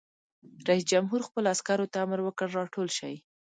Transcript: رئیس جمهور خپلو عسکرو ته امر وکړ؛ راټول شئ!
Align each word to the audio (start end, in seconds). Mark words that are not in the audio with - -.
رئیس 0.67 0.83
جمهور 0.91 1.21
خپلو 1.27 1.47
عسکرو 1.55 1.91
ته 1.91 1.97
امر 2.05 2.19
وکړ؛ 2.23 2.47
راټول 2.59 2.87
شئ! 2.97 3.15